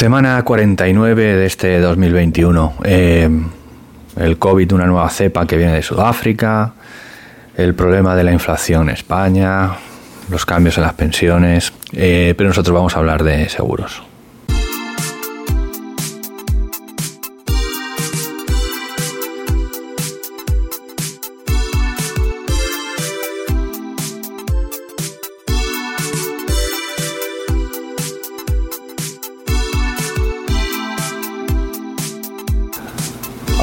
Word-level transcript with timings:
Semana 0.00 0.42
49 0.42 1.36
de 1.36 1.44
este 1.44 1.78
2021. 1.78 2.72
Eh, 2.84 3.28
el 4.16 4.38
COVID, 4.38 4.72
una 4.72 4.86
nueva 4.86 5.10
cepa 5.10 5.46
que 5.46 5.58
viene 5.58 5.74
de 5.74 5.82
Sudáfrica, 5.82 6.72
el 7.54 7.74
problema 7.74 8.16
de 8.16 8.24
la 8.24 8.32
inflación 8.32 8.88
en 8.88 8.94
España, 8.94 9.72
los 10.30 10.46
cambios 10.46 10.78
en 10.78 10.84
las 10.84 10.94
pensiones, 10.94 11.74
eh, 11.92 12.32
pero 12.34 12.48
nosotros 12.48 12.74
vamos 12.74 12.96
a 12.96 13.00
hablar 13.00 13.22
de 13.22 13.50
seguros. 13.50 14.02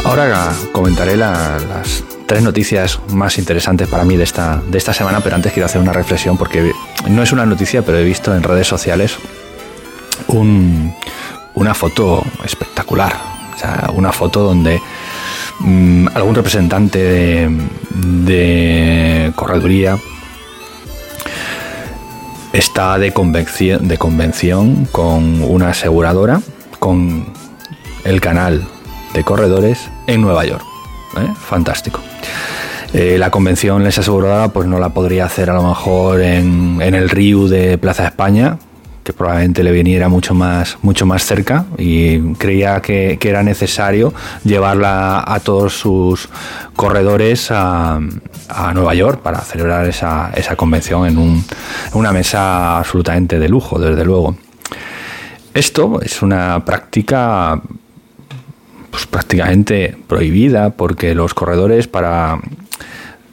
Ahora 0.07 0.53
comentaré 0.71 1.17
las 1.17 2.02
tres 2.27 2.41
noticias 2.41 2.97
más 3.09 3.38
interesantes 3.38 3.89
para 3.89 4.05
mí 4.05 4.16
de 4.16 4.23
esta, 4.23 4.61
de 4.66 4.77
esta 4.77 4.93
semana, 4.93 5.20
pero 5.20 5.35
antes 5.35 5.52
quiero 5.52 5.66
hacer 5.66 5.81
una 5.81 5.91
reflexión 5.91 6.38
porque 6.38 6.71
no 7.09 7.21
es 7.21 7.33
una 7.33 7.45
noticia, 7.45 7.81
pero 7.81 7.97
he 7.97 8.05
visto 8.05 8.33
en 8.33 8.41
redes 8.41 8.67
sociales 8.67 9.17
una 10.30 11.73
foto 11.73 12.23
espectacular. 12.45 13.17
O 13.53 13.59
sea, 13.59 13.89
una 13.93 14.13
foto 14.13 14.43
donde 14.43 14.81
mm, 15.59 16.08
algún 16.13 16.35
representante 16.35 16.99
de, 16.99 17.67
de 18.23 19.33
correduría 19.35 19.97
está 22.53 22.97
de 22.97 23.11
convención, 23.11 23.89
de 23.89 23.97
convención 23.97 24.85
con 24.85 25.41
una 25.44 25.71
aseguradora, 25.71 26.39
con 26.80 27.33
el 28.05 28.21
canal 28.21 28.66
de 29.17 29.23
corredores 29.23 29.89
en 30.05 30.22
Nueva 30.22 30.45
York. 30.45 30.64
¿eh? 31.17 31.33
Fantástico. 31.39 32.00
Eh, 32.94 33.17
la 33.17 33.31
convención 33.31 33.83
les 33.83 33.97
asegurada 33.97 34.50
pues 34.50 34.67
no 34.67 34.78
la 34.78 34.89
podría 34.89 35.25
hacer 35.25 35.50
a 35.50 35.55
lo 35.55 35.64
mejor 35.64 36.22
en, 36.22 36.80
el 36.80 37.09
Río 37.09 37.47
de 37.47 37.80
Plaza 37.80 38.06
España, 38.06 38.59
que 39.03 39.14
probablemente 39.14 39.64
le 39.64 39.72
viniera 39.72 40.08
mucho 40.08 40.36
más, 40.36 40.78
mucho 40.83 41.08
más 41.08 41.25
cerca 41.25 41.66
y 41.80 42.33
creía 42.36 42.80
que, 42.80 43.17
era 43.19 43.41
necesario 43.41 44.14
llevarla 44.44 45.23
a 45.25 45.39
todos 45.39 45.73
sus 45.73 46.30
corredores 46.75 47.50
a, 47.50 48.00
Nueva 48.75 48.94
York 48.94 49.22
para 49.22 49.39
celebrar 49.39 49.88
esa, 49.88 50.31
esa 50.36 50.56
convención 50.56 51.08
en, 51.08 51.17
un, 51.17 51.44
en 51.91 52.00
una 52.00 52.11
mesa 52.11 52.78
absolutamente 52.78 53.39
de 53.39 53.50
lujo, 53.50 53.80
desde 53.80 54.06
luego. 54.06 54.38
Esto 55.53 56.00
es 56.02 56.22
una 56.22 56.63
práctica 56.63 57.59
prácticamente 59.17 59.97
prohibida 60.07 60.69
porque 60.69 61.15
los 61.15 61.33
corredores 61.33 61.87
para, 61.87 62.37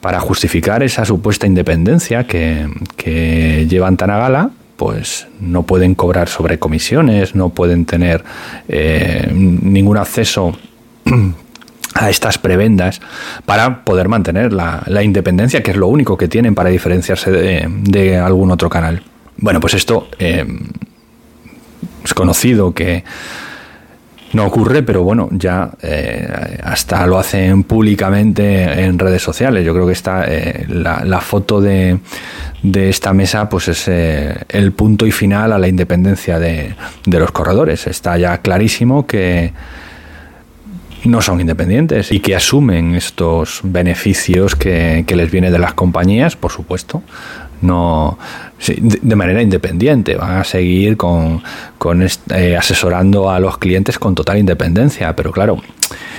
para 0.00 0.18
justificar 0.18 0.82
esa 0.82 1.04
supuesta 1.04 1.46
independencia 1.46 2.26
que, 2.26 3.66
llevan 3.68 3.98
tan 3.98 4.08
a 4.08 4.16
gala, 4.16 4.50
pues 4.76 5.26
no 5.40 5.64
pueden 5.64 5.94
cobrar 5.94 6.30
sobre 6.30 6.58
comisiones, 6.58 7.34
no 7.34 7.50
pueden 7.50 7.84
tener 7.84 8.24
eh, 8.66 9.30
ningún 9.30 9.98
acceso 9.98 10.56
a 11.94 12.08
estas 12.08 12.38
prebendas 12.38 13.02
para 13.44 13.84
poder 13.84 14.08
mantener 14.08 14.54
la, 14.54 15.02
independencia, 15.02 15.62
que 15.62 15.72
es 15.72 15.76
lo 15.76 15.88
único 15.88 16.16
que 16.16 16.28
tienen 16.28 16.54
para 16.54 16.70
diferenciarse 16.70 17.30
de, 17.30 18.16
algún 18.16 18.50
otro 18.50 18.70
canal. 18.70 19.02
Bueno, 19.36 19.60
pues 19.60 19.74
esto 19.74 20.08
eh, 20.18 20.46
es 22.02 22.14
conocido 22.14 22.72
que 22.72 23.04
no 24.34 24.46
ocurre, 24.46 24.82
pero 24.82 25.02
bueno, 25.02 25.28
ya 25.32 25.70
eh, 25.82 26.58
hasta 26.62 27.06
lo 27.06 27.18
hacen 27.18 27.64
públicamente 27.64 28.84
en 28.84 28.98
redes 28.98 29.22
sociales. 29.22 29.64
Yo 29.64 29.72
creo 29.72 29.86
que 29.86 29.92
está 29.92 30.24
eh, 30.26 30.66
la, 30.68 31.20
foto 31.20 31.60
de, 31.60 31.98
de, 32.62 32.88
esta 32.88 33.12
mesa, 33.12 33.48
pues 33.48 33.68
es 33.68 33.88
eh, 33.88 34.34
el 34.48 34.72
punto 34.72 35.06
y 35.06 35.12
final 35.12 35.52
a 35.52 35.58
la 35.58 35.68
independencia 35.68 36.38
de, 36.38 36.74
de 37.06 37.18
los 37.18 37.30
corredores. 37.32 37.86
Está 37.86 38.18
ya 38.18 38.38
clarísimo 38.38 39.06
que 39.06 39.52
no 41.04 41.20
son 41.20 41.40
independientes 41.40 42.10
y 42.10 42.20
que 42.20 42.34
asumen 42.34 42.94
estos 42.94 43.60
beneficios 43.62 44.56
que, 44.56 45.04
que 45.06 45.16
les 45.16 45.30
viene 45.30 45.50
de 45.50 45.58
las 45.58 45.74
compañías, 45.74 46.34
por 46.34 46.50
supuesto, 46.50 47.02
no 47.64 48.18
de 48.58 49.16
manera 49.16 49.42
independiente, 49.42 50.14
van 50.16 50.38
a 50.38 50.44
seguir 50.44 50.96
con, 50.96 51.42
eh, 52.30 52.56
asesorando 52.56 53.30
a 53.30 53.38
los 53.38 53.58
clientes 53.58 53.98
con 53.98 54.14
total 54.14 54.38
independencia, 54.38 55.14
pero 55.14 55.32
claro, 55.32 55.60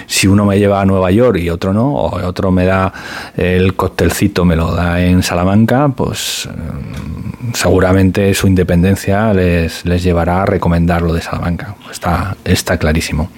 si 0.05 0.28
uno 0.28 0.45
me 0.45 0.59
lleva 0.59 0.81
a 0.81 0.85
Nueva 0.85 1.09
York 1.11 1.39
y 1.39 1.50
otro 1.50 1.73
no, 1.73 1.94
o 1.94 2.23
otro 2.25 2.51
me 2.51 2.66
da 2.66 2.94
el 3.35 3.73
coctelcito, 3.75 4.45
me 4.45 4.55
lo 4.55 4.72
da 4.72 5.01
en 5.01 5.23
Salamanca, 5.23 5.89
pues 5.89 6.47
eh, 6.47 7.53
seguramente 7.53 8.34
su 8.34 8.47
independencia 8.47 9.34
les, 9.34 9.85
les 9.85 10.03
llevará 10.03 10.44
a 10.44 10.45
recomendarlo 10.45 11.13
de 11.13 11.22
Salamanca. 11.22 11.75
Está, 11.89 12.35
está 12.44 12.78
clarísimo. 12.78 13.29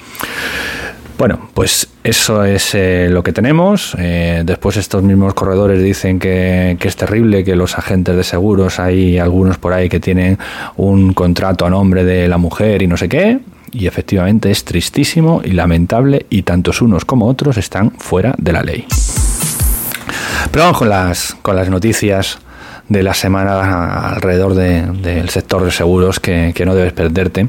Bueno, 1.18 1.50
pues 1.56 1.88
eso 2.04 2.44
es 2.44 2.76
eh, 2.76 3.08
lo 3.10 3.24
que 3.24 3.34
tenemos. 3.34 3.96
Eh, 3.98 4.44
después 4.46 4.78
estos 4.78 5.02
mismos 5.02 5.34
corredores 5.34 5.82
dicen 5.82 6.20
que, 6.20 6.78
es 6.80 6.96
terrible 6.96 7.44
que 7.44 7.56
los 7.56 7.78
agentes 7.78 8.16
de 8.16 8.24
seguros, 8.24 8.80
hay 8.80 9.18
algunos 9.18 9.58
por 9.58 9.74
ahí 9.74 9.90
que 9.90 10.00
tienen 10.00 10.38
un 10.76 11.14
contrato 11.14 11.66
a 11.66 11.72
nombre 11.72 12.04
de 12.04 12.28
la 12.28 12.38
mujer 12.38 12.84
y 12.84 12.88
no 12.88 12.98
sé 12.98 13.10
qué. 13.10 13.40
Y 13.72 13.88
efectivamente 13.88 14.52
es 14.52 14.64
tristísimo 14.64 15.42
y 15.44 15.52
lamentable 15.52 16.28
y 16.30 16.44
tantos 16.44 16.82
unos 16.84 17.04
como 17.04 17.26
otros 17.28 17.58
están 17.58 17.92
fuera 17.92 18.36
de 18.38 18.54
la 18.54 18.62
ley. 18.62 18.86
Pero 20.52 20.66
vamos 20.66 20.78
con 20.78 20.90
las, 20.90 21.36
con 21.42 21.56
las 21.56 21.68
noticias 21.68 22.38
de 22.90 23.02
la 23.02 23.16
semana 23.16 24.10
alrededor 24.10 24.54
del 24.54 25.30
sector 25.30 25.66
de 25.66 25.72
seguros 25.72 26.20
que, 26.20 26.54
que 26.56 26.66
no 26.66 26.76
debes 26.76 26.94
perderte. 26.94 27.48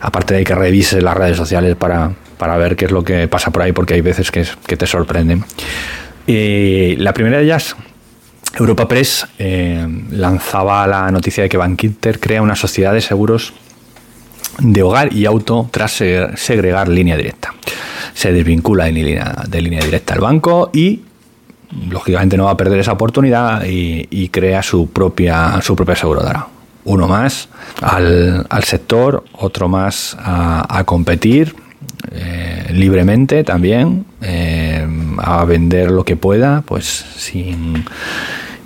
Aparte 0.00 0.34
de 0.34 0.42
que 0.42 0.54
revises 0.54 1.00
las 1.00 1.16
redes 1.16 1.36
sociales 1.36 1.76
para, 1.76 2.10
para 2.42 2.56
ver 2.56 2.74
qué 2.74 2.86
es 2.86 2.90
lo 2.90 3.04
que 3.04 3.28
pasa 3.28 3.52
por 3.52 3.62
ahí, 3.62 3.70
porque 3.70 3.94
hay 3.94 4.00
veces 4.00 4.32
que, 4.32 4.44
te 4.76 4.84
sorprenden. 4.84 5.44
Y 6.26 6.96
la 6.96 7.14
primera 7.14 7.38
de 7.38 7.44
ellas, 7.44 7.76
Europa 8.58 8.88
Press, 8.88 9.28
eh, 9.38 9.86
lanzaba 10.10 10.84
la 10.88 11.08
noticia 11.12 11.44
de 11.44 11.48
que 11.48 11.56
Bankinter 11.56 12.18
crea 12.18 12.42
una 12.42 12.56
sociedad 12.56 12.92
de 12.94 13.00
seguros 13.00 13.52
de 14.58 14.82
hogar 14.82 15.12
y 15.12 15.24
auto 15.24 15.68
tras 15.70 15.92
segregar 15.92 16.88
línea 16.88 17.16
directa. 17.16 17.54
Se 18.12 18.32
desvincula 18.32 18.86
de 18.86 18.92
línea, 18.92 19.44
de 19.46 19.62
línea 19.62 19.84
directa 19.84 20.14
al 20.14 20.20
banco 20.20 20.70
y 20.72 21.02
lógicamente 21.90 22.36
no 22.36 22.46
va 22.46 22.50
a 22.50 22.56
perder 22.56 22.80
esa 22.80 22.90
oportunidad 22.90 23.62
y, 23.64 24.28
crea 24.30 24.64
su 24.64 24.90
propia, 24.90 25.60
su 25.62 25.76
propia 25.76 25.94
aseguradora. 25.94 26.48
Uno 26.86 27.06
más 27.06 27.48
al, 27.80 28.64
sector, 28.64 29.22
otro 29.30 29.68
más 29.68 30.16
a 30.18 30.82
competir 30.84 31.61
eh, 32.14 32.66
libremente 32.72 33.42
también, 33.42 34.04
eh, 34.20 34.86
a 35.18 35.44
vender 35.44 35.90
lo 35.90 36.04
que 36.04 36.16
pueda, 36.16 36.62
pues 36.66 36.84
sin, 37.16 37.84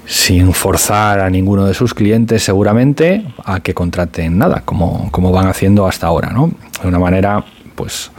sin 0.05 0.53
forzar 0.53 1.21
a 1.21 1.31
ninguno 1.31 1.65
de 1.65 1.75
sus 1.75 1.95
clientes 1.95 2.43
seguramente 2.43 3.25
a 3.45 3.61
que 3.61 3.73
contraten 3.73 4.37
nada, 4.39 4.63
como, 4.65 5.11
como 5.13 5.31
van 5.31 5.47
haciendo 5.47 5.87
hasta 5.87 6.09
ahora, 6.09 6.31
¿no? 6.31 6.51
De 6.83 6.89
una 6.89 6.99
manera, 6.99 7.45
pues, 7.77 8.11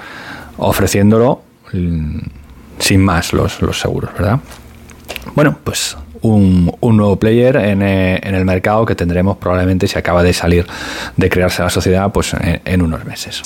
ofreciéndolo 0.58 1.42
mm, 1.74 2.20
sin 2.80 3.04
más 3.04 3.34
los, 3.34 3.62
los 3.62 3.80
seguros, 3.80 4.12
¿verdad? 4.14 4.40
Bueno, 5.36 5.58
pues 5.62 5.98
un, 6.22 6.74
un, 6.80 6.98
nuevo 6.98 7.18
player 7.18 7.58
en, 7.58 7.82
eh, 7.82 8.20
en, 8.24 8.34
el 8.34 8.46
mercado 8.46 8.86
que 8.86 8.96
tendremos 8.96 9.38
probablemente 9.38 9.88
si 9.88 10.00
acaba 10.00 10.24
de 10.24 10.34
salir 10.34 10.66
de 11.18 11.30
crearse 11.30 11.62
la 11.62 11.70
sociedad 11.70 12.12
pues 12.14 12.34
en 12.42 12.82
unos 12.82 13.04
meses. 13.06 13.44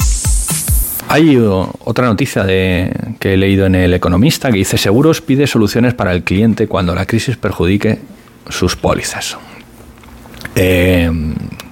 Hay 1.12 1.38
otra 1.38 2.06
noticia 2.06 2.46
de, 2.46 2.90
que 3.20 3.34
he 3.34 3.38
leído 3.38 3.66
en 3.66 3.76
El 3.76 3.94
Economista 3.94 4.50
que 4.50 4.60
dice 4.60 4.78
Seguros 4.78 5.20
pide 5.20 5.46
soluciones 5.46 5.94
para 5.94 6.14
el 6.14 6.24
cliente 6.24 6.68
cuando 6.70 6.96
la 6.96 7.06
crisis 7.06 7.36
perjudique 7.36 8.00
sus 8.48 8.78
pólizas. 8.78 9.38
Eh, 10.56 11.12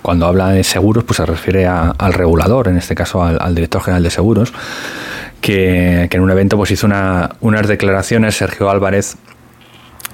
cuando 0.01 0.25
habla 0.25 0.49
de 0.49 0.65
seguros, 0.65 1.05
pues 1.05 1.15
se 1.17 1.25
refiere 1.25 1.65
al 1.65 2.13
regulador, 2.13 2.67
en 2.67 2.75
este 2.75 2.95
caso 2.95 3.23
al, 3.23 3.55
director 3.55 3.81
general 3.81 4.03
de 4.03 4.09
seguros, 4.09 4.51
que, 5.39 6.09
en 6.11 6.21
un 6.21 6.31
evento 6.31 6.57
pues 6.57 6.71
hizo 6.71 6.87
unas 7.39 7.67
declaraciones, 7.69 8.35
Sergio 8.35 8.69
Álvarez, 8.69 9.15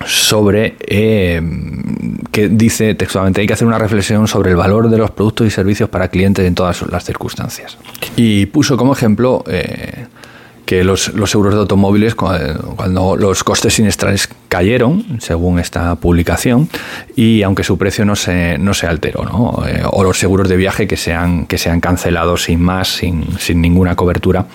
sobre 0.06 0.76
eh, 0.82 1.42
que 2.32 2.50
dice 2.50 2.94
textualmente 2.94 3.42
hay 3.42 3.48
que 3.48 3.54
hacer 3.54 3.68
una 3.68 3.80
reflexión 3.80 4.28
sobre 4.28 4.52
el 4.52 4.58
valor 4.58 4.90
de 4.90 4.98
los 5.00 5.10
productos 5.10 5.48
y 5.48 5.50
servicios 5.50 5.90
para 5.90 6.10
clientes 6.10 6.46
en 6.46 6.54
todas 6.54 6.84
las 6.92 7.06
circunstancias. 7.06 7.78
Y 8.16 8.46
puso 8.48 8.78
como 8.78 8.94
ejemplo 8.94 9.44
eh, 9.48 10.06
que 10.66 10.84
los, 10.84 11.14
los, 11.14 11.30
seguros 11.30 11.54
de 11.54 11.60
automóviles, 11.60 12.16
cuando 12.16 13.16
los 13.16 13.44
costes 13.44 13.76
siniestrales 13.76 14.30
cayeron, 14.48 15.20
según 15.20 15.60
esta 15.60 15.96
publicación, 15.96 16.70
y 17.16 17.44
aunque 17.44 17.64
su 17.64 17.78
precio 17.78 18.06
no 18.06 18.16
se, 18.16 18.58
no 18.58 18.74
se 18.74 18.88
alteró, 18.88 19.24
¿no? 19.26 19.64
Eh, 19.68 19.84
o 19.92 20.04
los 20.04 20.18
seguros 20.18 20.50
de 20.50 20.56
viaje 20.56 20.88
que 20.88 20.98
se 20.98 21.14
han, 21.14 21.46
que 21.46 21.58
se 21.58 21.70
han 21.70 21.82
cancelado 21.82 22.38
sin 22.38 22.62
más, 22.62 22.88
sin, 22.88 23.26
sin 23.38 23.62
ninguna 23.62 23.96
cobertura. 23.96 24.48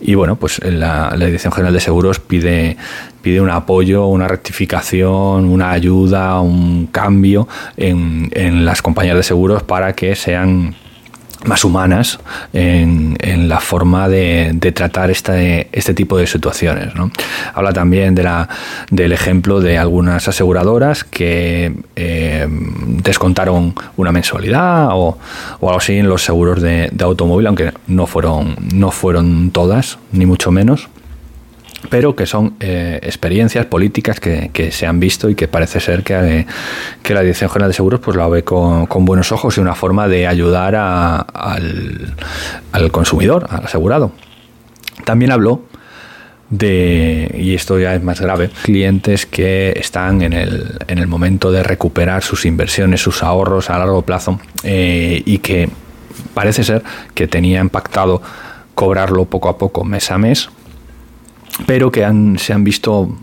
Y 0.00 0.14
bueno, 0.14 0.36
pues 0.36 0.60
la, 0.64 1.12
la 1.16 1.26
Dirección 1.26 1.52
General 1.52 1.74
de 1.74 1.80
Seguros 1.80 2.20
pide, 2.20 2.76
pide 3.20 3.40
un 3.40 3.50
apoyo, 3.50 4.06
una 4.06 4.28
rectificación, 4.28 5.44
una 5.44 5.72
ayuda, 5.72 6.40
un 6.40 6.86
cambio 6.86 7.48
en, 7.76 8.30
en 8.32 8.64
las 8.64 8.80
compañías 8.82 9.16
de 9.16 9.22
seguros 9.24 9.62
para 9.62 9.92
que 9.94 10.14
sean 10.14 10.74
más 11.44 11.64
humanas 11.64 12.18
en, 12.52 13.16
la 13.48 13.60
forma 13.60 14.08
de, 14.08 14.54
tratar 14.74 15.10
este, 15.10 15.94
tipo 15.94 16.18
de 16.18 16.26
situaciones. 16.26 16.92
Habla 17.54 17.72
también 17.72 18.14
del 18.14 19.12
ejemplo 19.12 19.60
de 19.60 19.78
algunas 19.78 20.28
aseguradoras 20.28 21.04
que 21.04 21.74
eh, 21.96 22.46
descontaron 22.48 23.74
una 23.96 24.12
mensualidad 24.12 24.88
o, 24.92 25.18
o, 25.60 25.68
algo 25.68 25.78
así 25.78 25.96
en 25.96 26.08
los 26.08 26.22
seguros 26.24 26.60
de, 26.60 26.90
de, 26.92 27.04
automóvil, 27.04 27.46
aunque 27.46 27.72
no 27.86 28.06
fueron, 28.06 28.56
no 28.74 28.90
fueron 28.90 29.50
todas, 29.50 29.98
ni 30.12 30.26
mucho 30.26 30.50
menos 30.50 30.88
pero 31.90 32.14
que 32.14 32.24
son 32.24 32.54
eh, 32.60 33.00
experiencias 33.02 33.66
políticas 33.66 34.20
que, 34.20 34.70
se 34.70 34.86
han 34.86 35.00
visto 35.00 35.28
y 35.28 35.34
que 35.34 35.48
parece 35.48 35.80
ser 35.80 36.04
que, 36.04 36.46
que, 37.02 37.14
la 37.14 37.20
Dirección 37.20 37.50
General 37.50 37.70
de 37.70 37.74
Seguros 37.74 38.00
pues 38.00 38.16
la 38.16 38.28
ve 38.28 38.44
con, 38.44 38.86
buenos 39.04 39.32
ojos 39.32 39.58
y 39.58 39.60
una 39.60 39.74
forma 39.74 40.06
de 40.06 40.26
ayudar 40.28 40.76
al, 40.76 42.14
al, 42.72 42.92
consumidor, 42.92 43.46
al 43.50 43.64
asegurado. 43.64 44.12
También 45.04 45.32
habló 45.32 45.64
de, 46.48 47.34
y 47.36 47.54
esto 47.54 47.78
ya 47.78 47.96
es 47.96 48.02
más 48.02 48.20
grave, 48.20 48.50
clientes 48.62 49.26
que 49.26 49.72
están 49.76 50.22
en 50.22 50.32
el, 50.32 50.78
en 50.86 50.98
el 50.98 51.08
momento 51.08 51.50
de 51.50 51.64
recuperar 51.64 52.22
sus 52.22 52.46
inversiones, 52.46 53.00
sus 53.00 53.24
ahorros 53.24 53.68
a 53.68 53.78
largo 53.78 54.02
plazo 54.02 54.38
eh, 54.62 55.22
y 55.26 55.38
que 55.38 55.68
parece 56.34 56.62
ser 56.62 56.84
que 57.14 57.26
tenía 57.26 57.60
impactado 57.60 58.22
cobrarlo 58.76 59.24
poco 59.24 59.48
a 59.48 59.58
poco, 59.58 59.84
mes 59.84 60.10
a 60.10 60.18
mes, 60.18 60.50
pero 61.66 61.90
que 61.90 62.00
se 62.38 62.52
han 62.52 62.64
visto 62.64 63.16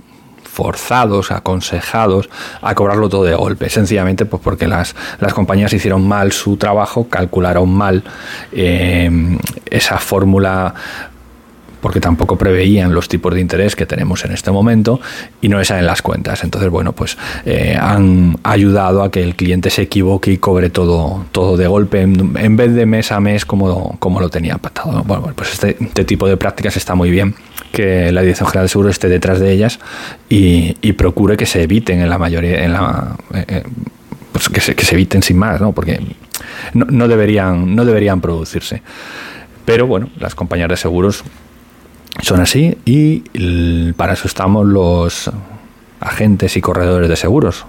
forzados, 0.57 1.31
aconsejados 1.31 2.29
a 2.63 2.73
cobrarlo 2.73 3.09
todo 3.09 3.25
de 3.25 3.35
golpe, 3.35 3.69
sencillamente 3.69 4.25
pues 4.25 4.41
porque 4.41 4.67
las, 4.67 4.95
las 5.19 5.31
compañías 5.35 5.71
hicieron 5.71 6.07
mal 6.07 6.31
su 6.31 6.57
trabajo, 6.57 7.07
calcularon 7.09 7.69
mal 7.69 8.03
eh, 8.51 9.37
esa 9.69 9.99
fórmula 9.99 10.73
porque 11.79 11.99
tampoco 11.99 12.39
preveían 12.39 12.91
los 12.91 13.07
tipos 13.07 13.35
de 13.35 13.39
interés 13.39 13.75
que 13.75 13.85
tenemos 13.85 14.25
en 14.25 14.31
este 14.31 14.49
momento 14.49 14.99
y 15.41 15.47
no 15.47 15.59
les 15.59 15.67
salen 15.67 15.85
las 15.85 16.01
cuentas. 16.01 16.43
Entonces, 16.43 16.71
bueno, 16.71 16.93
pues 16.93 17.19
eh, 17.45 17.77
han 17.79 18.39
ayudado 18.41 19.03
a 19.03 19.11
que 19.11 19.21
el 19.21 19.35
cliente 19.35 19.69
se 19.69 19.83
equivoque 19.83 20.31
y 20.31 20.37
cobre 20.37 20.71
todo, 20.71 21.25
todo 21.31 21.55
de 21.55 21.67
golpe 21.67 22.01
en, 22.01 22.55
vez 22.57 22.73
de 22.73 22.87
mes 22.87 23.11
a 23.11 23.19
mes 23.19 23.45
como, 23.45 23.95
como 23.99 24.19
lo 24.19 24.29
tenía 24.29 24.57
pactado. 24.57 25.03
Bueno, 25.03 25.31
pues 25.35 25.53
este, 25.53 25.77
este 25.79 26.03
tipo 26.03 26.27
de 26.27 26.35
prácticas 26.35 26.77
está 26.77 26.95
muy 26.95 27.11
bien 27.11 27.35
que 27.71 28.11
la 28.11 28.21
Dirección 28.21 28.47
General 28.49 28.65
de 28.65 28.69
Seguros 28.69 28.91
esté 28.91 29.09
detrás 29.09 29.39
de 29.39 29.51
ellas 29.51 29.79
y, 30.29 30.73
procure 30.93 31.37
que 31.37 31.45
se 31.45 31.63
eviten 31.63 31.99
en 31.99 32.09
la 32.09 32.17
mayoría, 32.17 32.63
en 32.63 32.73
la, 32.73 33.15
eh, 33.33 33.45
eh, 33.47 33.63
pues 34.31 34.49
que, 34.49 34.59
se, 34.61 34.75
que, 34.75 34.85
se, 34.85 34.95
eviten 34.95 35.21
sin 35.21 35.37
más, 35.37 35.61
¿no? 35.61 35.71
porque 35.73 36.01
no, 36.73 36.85
no, 36.89 37.07
deberían, 37.07 37.75
no 37.75 37.85
deberían 37.85 38.21
producirse. 38.21 38.81
Pero 39.65 39.85
bueno, 39.85 40.09
las 40.19 40.33
compañías 40.33 40.69
de 40.69 40.77
seguros 40.77 41.23
son 42.21 42.39
así 42.39 42.77
y 42.85 43.19
para 43.93 44.13
eso 44.13 44.27
estamos 44.27 44.65
los 44.65 45.29
agentes 45.99 46.57
y 46.57 46.61
corredores 46.61 47.09
de 47.09 47.15
seguros 47.15 47.65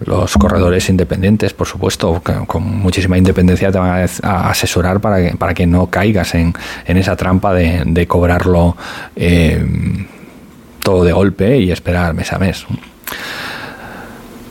los 0.00 0.32
corredores 0.38 0.88
independientes, 0.88 1.52
por 1.52 1.66
supuesto, 1.66 2.22
con 2.46 2.78
muchísima 2.78 3.18
independencia 3.18 3.70
te 3.70 3.78
van 3.78 4.08
a 4.22 4.50
asesorar 4.50 5.00
para 5.00 5.22
que, 5.22 5.36
para 5.36 5.54
que 5.54 5.66
no 5.66 5.88
caigas 5.88 6.34
en, 6.34 6.54
esa 6.86 7.16
trampa 7.16 7.52
de, 7.52 8.06
cobrarlo 8.08 8.76
eh, 9.14 9.62
todo 10.82 11.04
de 11.04 11.12
golpe 11.12 11.58
y 11.58 11.70
esperar 11.70 12.14
mes 12.14 12.32
a 12.32 12.38
mes. 12.38 12.66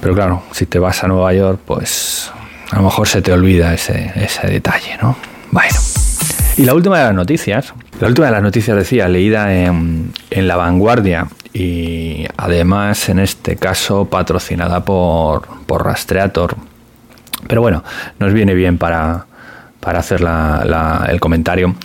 Pero 0.01 0.13
claro, 0.13 0.43
si 0.51 0.65
te 0.65 0.79
vas 0.79 1.03
a 1.03 1.07
Nueva 1.07 1.33
York, 1.33 1.59
pues 1.65 2.31
a 2.71 2.77
lo 2.77 2.83
mejor 2.83 3.07
se 3.07 3.21
te 3.21 3.33
olvida 3.33 3.73
ese, 3.73 4.11
ese 4.15 4.47
detalle, 4.47 4.97
¿no? 5.01 5.17
Bueno. 5.51 5.75
Y 6.57 6.65
la 6.65 6.73
última 6.73 6.99
de 6.99 7.05
las 7.05 7.15
noticias, 7.15 7.73
la 7.99 8.07
última 8.07 8.27
de 8.27 8.31
las 8.31 8.43
noticias 8.43 8.77
decía, 8.77 9.07
leída 9.07 9.53
en, 9.53 10.13
en 10.29 10.47
La 10.47 10.55
Vanguardia 10.55 11.27
y 11.53 12.25
además 12.37 13.09
en 13.09 13.19
este 13.19 13.55
caso 13.55 14.05
patrocinada 14.05 14.83
por, 14.85 15.47
por 15.65 15.85
Rastreator. 15.85 16.55
Pero 17.47 17.61
bueno, 17.61 17.83
nos 18.19 18.33
viene 18.33 18.53
bien 18.53 18.77
para, 18.77 19.25
para 19.79 19.99
hacer 19.99 20.21
el 20.21 21.19
comentario 21.19 21.75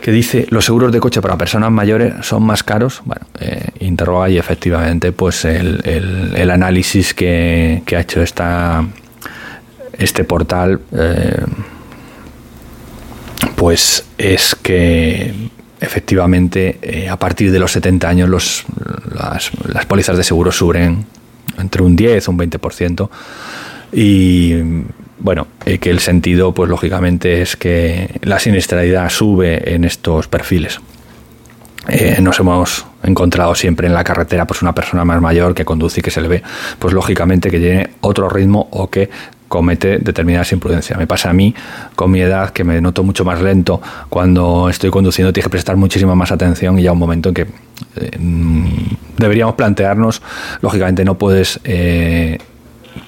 que 0.00 0.12
dice 0.12 0.46
los 0.50 0.64
seguros 0.64 0.92
de 0.92 1.00
coche 1.00 1.20
para 1.20 1.36
personas 1.36 1.70
mayores 1.70 2.14
son 2.22 2.42
más 2.42 2.62
caros. 2.62 3.02
Bueno, 3.04 3.26
eh, 3.40 3.68
interroga 3.80 4.28
y 4.28 4.38
efectivamente 4.38 5.12
pues 5.12 5.44
el, 5.44 5.80
el, 5.84 6.50
análisis 6.50 7.14
que, 7.14 7.82
que, 7.84 7.96
ha 7.96 8.00
hecho 8.00 8.22
esta, 8.22 8.84
este 9.92 10.24
portal 10.24 10.80
eh, 10.92 11.44
pues 13.66 14.04
es 14.16 14.54
que 14.54 15.34
efectivamente, 15.80 16.78
eh, 16.82 17.08
a 17.08 17.16
partir 17.16 17.50
de 17.50 17.58
los 17.58 17.72
70 17.72 18.08
años 18.08 18.28
los, 18.28 18.64
las, 19.12 19.86
pólizas 19.86 20.16
de 20.16 20.22
seguro 20.22 20.52
suben 20.52 21.04
entre 21.58 21.82
un 21.82 21.96
10 21.96 22.28
o 22.28 22.30
un 22.30 22.38
20%. 22.38 23.08
Y 23.92 24.54
bueno, 25.18 25.48
eh, 25.64 25.78
que 25.78 25.90
el 25.90 25.98
sentido, 25.98 26.54
pues 26.54 26.70
lógicamente, 26.70 27.42
es 27.42 27.56
que 27.56 28.20
la 28.22 28.38
siniestralidad 28.38 29.10
sube 29.10 29.74
en 29.74 29.82
estos 29.82 30.28
perfiles. 30.28 30.78
Eh, 31.88 32.18
nos 32.20 32.38
hemos 32.38 32.86
encontrado 33.02 33.56
siempre 33.56 33.88
en 33.88 33.94
la 33.94 34.04
carretera 34.04 34.44
pues 34.44 34.62
una 34.62 34.74
persona 34.74 35.04
más 35.04 35.20
mayor 35.20 35.54
que 35.54 35.64
conduce 35.64 36.00
y 36.00 36.02
que 36.02 36.10
se 36.10 36.20
le 36.20 36.26
ve 36.26 36.42
pues 36.80 36.92
lógicamente 36.92 37.48
que 37.48 37.60
tiene 37.60 37.90
otro 38.00 38.28
ritmo 38.28 38.68
o 38.72 38.90
que 38.90 39.08
comete 39.48 39.98
determinadas 39.98 40.52
imprudencias. 40.52 40.98
Me 40.98 41.06
pasa 41.06 41.30
a 41.30 41.32
mí 41.32 41.54
con 41.94 42.10
mi 42.10 42.20
edad 42.20 42.50
que 42.50 42.64
me 42.64 42.80
noto 42.80 43.02
mucho 43.02 43.24
más 43.24 43.40
lento 43.40 43.80
cuando 44.08 44.68
estoy 44.68 44.90
conduciendo, 44.90 45.32
tienes 45.32 45.46
que 45.46 45.50
prestar 45.50 45.76
muchísima 45.76 46.14
más 46.14 46.32
atención 46.32 46.78
y 46.78 46.82
ya 46.82 46.92
un 46.92 46.98
momento 46.98 47.30
en 47.30 47.34
que 47.34 47.46
eh, 47.96 48.18
mm, 48.18 48.66
deberíamos 49.18 49.54
plantearnos, 49.54 50.22
lógicamente 50.60 51.04
no 51.04 51.16
puedes 51.16 51.60
eh, 51.64 52.38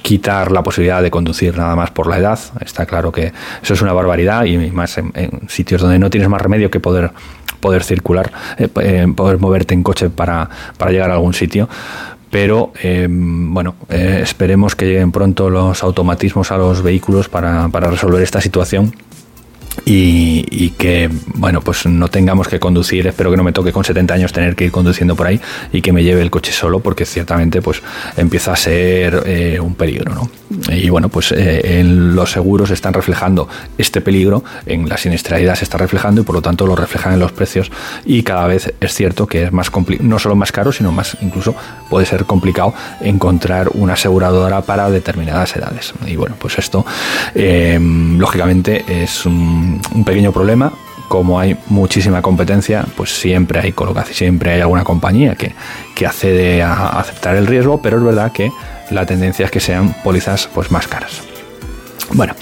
quitar 0.02 0.52
la 0.52 0.62
posibilidad 0.62 1.02
de 1.02 1.11
conducir 1.11 1.56
nada 1.56 1.75
más 1.75 1.90
por 1.90 2.06
la 2.06 2.19
edad, 2.19 2.38
está 2.61 2.87
claro 2.87 3.11
que 3.11 3.32
eso 3.62 3.75
es 3.75 3.82
una 3.82 3.93
barbaridad 3.93 4.44
y 4.44 4.56
más 4.70 4.99
en, 4.99 5.12
sitios 5.49 5.81
donde 5.81 5.99
no 5.99 6.11
tienes 6.11 6.29
más 6.29 6.40
remedio 6.40 6.70
que 6.70 6.81
poder 6.81 7.12
poder 7.61 7.82
circular, 7.82 8.30
eh, 8.57 8.68
poder 8.68 9.38
moverte 9.38 9.75
en 9.75 9.83
coche 9.83 10.11
para, 10.11 10.49
para 10.76 10.92
llegar 10.92 11.11
a 11.11 11.14
algún 11.14 11.35
sitio, 11.35 11.68
pero 12.30 12.73
eh, 12.82 13.08
bueno, 13.11 13.75
eh, 13.88 14.20
esperemos 14.23 14.75
que 14.76 14.87
lleguen 14.87 15.12
pronto 15.12 15.50
los 15.50 15.82
automatismos 15.82 16.50
a 16.52 16.58
los 16.58 16.82
vehículos 16.82 17.28
para, 17.28 17.68
para 17.68 17.90
resolver 17.90 18.23
esta 18.23 18.40
situación 18.40 18.92
y, 19.90 20.71
que, 20.71 21.09
bueno, 21.35 21.62
pues 21.62 21.87
no 21.87 22.09
tengamos 22.09 22.47
que 22.49 22.61
conducir, 22.61 23.07
espero 23.07 23.30
que 23.30 23.37
no 23.38 23.42
me 23.42 23.52
toque 23.52 23.73
con 23.73 23.85
70 23.85 24.12
años 24.12 24.33
tener 24.33 24.54
que 24.54 24.64
ir 24.64 24.71
conduciendo 24.71 25.16
por 25.16 25.26
ahí 25.26 25.40
y 25.73 25.80
que 25.80 25.92
me 25.92 26.04
lleve 26.04 26.21
el 26.21 26.30
coche 26.30 26.52
solo, 26.52 26.80
porque 26.80 27.07
ciertamente 27.07 27.62
pues 27.62 27.83
empieza 28.16 28.52
a 28.52 28.57
ser 28.57 29.23
eh, 29.25 29.59
un 29.61 29.75
peligro, 29.75 30.14
¿no? 30.14 30.30
Y 30.71 30.88
bueno, 30.90 31.09
pues 31.09 31.33
eh, 31.33 31.80
en 31.80 32.14
los 32.14 32.33
seguros 32.33 32.71
están 32.71 32.92
reflejando 32.92 33.49
este 33.78 34.00
peligro, 34.00 34.45
en 34.66 34.88
la 34.88 34.97
siniestralidad 34.97 35.54
se 35.54 35.64
está 35.64 35.78
reflejando 35.78 36.21
y 36.21 36.25
por 36.25 36.35
lo 36.35 36.42
tanto 36.42 36.66
lo 36.66 36.76
reflejan 36.76 37.14
en 37.14 37.21
los 37.21 37.33
precios 37.33 37.71
y 38.04 38.23
cada 38.23 38.47
vez 38.47 38.75
es 38.80 38.95
cierto 38.95 39.26
que 39.26 39.45
es 39.45 39.52
más 39.52 39.71
no 40.00 40.18
solo 40.18 40.37
más 40.37 40.52
caro, 40.52 40.73
sino 40.73 40.92
más 40.92 41.16
incluso 41.21 41.54
puede 41.88 42.07
ser 42.07 42.25
complicado 42.25 42.75
encontrar 43.00 43.71
una 43.75 43.95
aseguradora 43.95 44.62
para 44.62 44.90
determinadas 44.90 45.57
edades. 45.57 45.95
Y 46.07 46.16
bueno, 46.16 46.37
pues 46.38 46.59
esto 46.59 46.85
eh, 47.35 47.78
lógicamente 47.80 48.85
es 48.88 49.26
un 49.26 49.77
un 49.94 50.04
pequeño 50.04 50.32
problema. 50.32 50.73
Como 51.08 51.40
hay 51.40 51.56
muchísima 51.68 52.20
competencia, 52.20 52.85
pues 52.97 53.18
siempre 53.18 53.61
hay 53.61 53.73
colocación, 53.73 54.14
siempre 54.14 54.52
hay 54.52 54.61
alguna 54.61 54.85
compañía 54.85 55.37
que, 55.37 55.54
que 55.94 56.06
accede 56.06 56.62
a 56.62 56.88
aceptar 57.00 57.35
el 57.37 57.47
riesgo, 57.47 57.80
pero 57.80 57.97
es 57.97 58.04
verdad 58.04 58.30
que 58.30 58.52
la 58.90 59.06
tendencia 59.06 59.47
es 59.47 59.50
que 59.50 59.61
sean 59.61 59.94
pólizas 60.04 60.49
pues, 60.52 60.70
más 60.70 60.87
caras. 60.87 61.23
Bueno, 62.12 62.35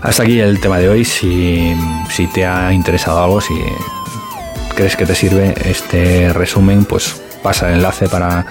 hasta 0.00 0.22
aquí 0.24 0.40
el 0.40 0.60
tema 0.60 0.78
de 0.78 0.88
hoy. 0.88 1.04
Si, 1.04 1.74
si 2.10 2.26
te 2.26 2.44
ha 2.44 2.72
interesado 2.72 3.22
algo, 3.22 3.40
si 3.40 3.54
crees 4.74 4.96
que 4.96 5.06
te 5.06 5.14
sirve 5.14 5.54
este 5.64 6.32
resumen, 6.32 6.84
pues 6.84 7.20
pasa 7.42 7.68
el 7.68 7.76
enlace 7.76 8.08
para 8.08 8.46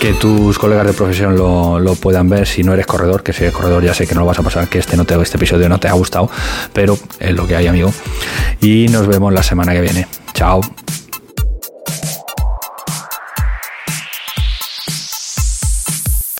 que 0.00 0.12
tus 0.14 0.58
colegas 0.58 0.86
de 0.86 0.92
profesión 0.92 1.36
lo, 1.36 1.94
puedan 2.00 2.28
ver 2.28 2.46
si 2.46 2.62
no 2.62 2.74
eres 2.74 2.86
corredor, 2.86 3.22
que 3.22 3.32
si 3.32 3.44
eres 3.44 3.54
corredor 3.54 3.82
ya 3.82 3.94
sé 3.94 4.06
que 4.06 4.14
no 4.14 4.20
lo 4.20 4.26
vas 4.26 4.38
a 4.38 4.42
pasar, 4.42 4.68
que 4.68 4.78
este, 4.78 4.96
no 4.96 5.04
te, 5.04 5.20
este 5.20 5.36
episodio 5.36 5.68
no 5.68 5.78
te 5.78 5.88
ha 5.88 5.92
gustado, 5.92 6.28
pero 6.72 6.98
es 7.18 7.32
lo 7.32 7.46
que 7.46 7.56
hay 7.56 7.66
amigo. 7.66 7.92
Y 8.60 8.88
nos 8.88 9.06
vemos 9.06 9.32
la 9.32 9.42
semana 9.42 9.72
que 9.72 9.80
viene. 9.80 10.06
Chao. 10.34 10.60